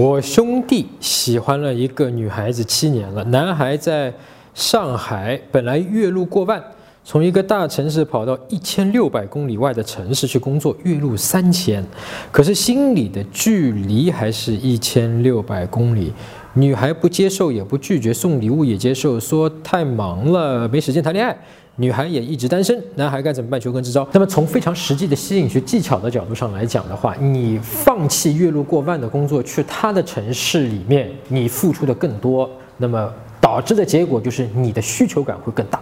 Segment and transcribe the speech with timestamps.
[0.00, 4.10] 我兄弟喜欢了一个女孩子七年了，男孩在
[4.54, 6.58] 上海，本来月入过万，
[7.04, 11.84] 从一个大城市跑到一千六百公里外的城市去工作，月入三千，
[12.32, 16.10] 可是心里的距离还是一千六百公里。
[16.54, 21.36] 女孩不接受也不拒绝，送礼物也接受，说太忙了没时间谈恋爱。
[21.76, 23.58] 女孩也一直单身，男孩该怎么办？
[23.58, 24.06] 求根支招。
[24.12, 35.80] 那么从非常实际的吸引学技巧的角度上来讲的话，你放弃月入过万的工作，去他的城市里面，你付出的更多，那么导致的结果就是你的需求感会更大。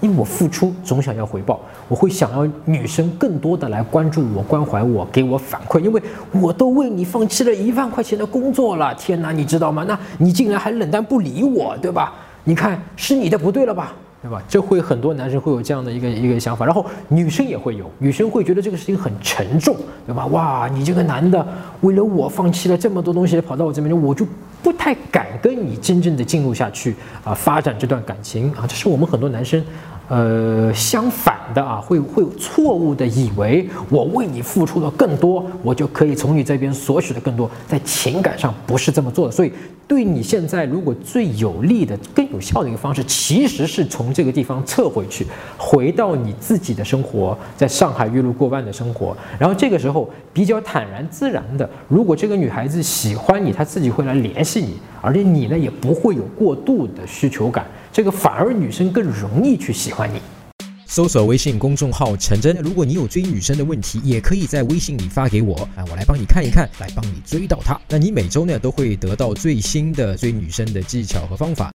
[0.00, 6.02] 因为我付出总想要回报，我会想要女生更多的来关注我、关怀我、给我反馈，因为
[6.32, 9.84] 我都为你放弃了一万块钱的工作了，天哪，你知道吗？
[9.88, 12.14] 那你竟然还冷淡不理我，对吧？
[12.44, 13.92] 你看是你的不对了吧？
[14.20, 14.42] 对吧？
[14.48, 20.26] 这会很多男生会有这样的一个一个想法，然后女生也会有，女生会觉得这个事情很沉重，对吧？
[20.26, 21.46] 哇，你这个男的
[21.82, 24.26] 为了我放弃了这么多东西，跑到我这边，我就
[24.62, 29.62] 不太敢跟你真正的进入下去啊，发展这段感情啊，这是我们很多男生。
[30.08, 39.32] 呃，相反的啊，会会错误的以为我为你付出了更多，我就可以从你这边索取的更多，在情感上不是这么做的。
[39.32, 39.52] 所以，
[39.86, 45.26] 对你现在如果最有利的、更有效的一个方式，其实是从这个地方撤回去，
[45.58, 49.14] 回到你自己的生活，在上海月入过万的生活。
[49.38, 57.66] 然后这个时候比较坦然自然的，如果这个女孩子喜欢你，她自己会来联系你，而且你呢也不会有过度的需求感。
[57.98, 60.20] 这个反而女生更容易去喜欢你。
[60.86, 67.76] 搜索微信公众号陈真，如果你有追女生的问题，也可以在微信里发给我啊，我来帮你看一看，来帮你追到她。
[67.88, 71.66] 那你每周呢都会得到最新的追女生的技巧和方法。